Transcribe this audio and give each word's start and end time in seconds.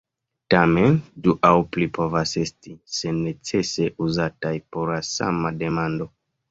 Tamen, 0.53 0.95
du 1.27 1.35
aŭ 1.49 1.51
pli 1.77 1.89
povas 1.99 2.33
esti, 2.45 2.73
se 3.01 3.15
necese, 3.21 3.89
uzataj 4.09 4.57
por 4.75 4.95
la 4.97 5.01
sama 5.15 5.59
demando. 5.65 6.15